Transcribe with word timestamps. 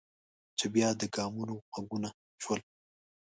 چې 0.57 0.65
بیا 0.73 0.89
د 0.99 1.03
ګامونو 1.15 1.55
غږونه 1.73 2.09
شول. 2.41 2.59